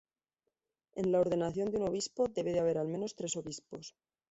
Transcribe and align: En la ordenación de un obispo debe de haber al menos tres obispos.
En 0.95 1.11
la 1.11 1.19
ordenación 1.19 1.69
de 1.69 1.77
un 1.77 1.87
obispo 1.87 2.27
debe 2.27 2.53
de 2.53 2.59
haber 2.59 2.79
al 2.79 2.87
menos 2.87 3.13
tres 3.15 3.35
obispos. 3.37 3.93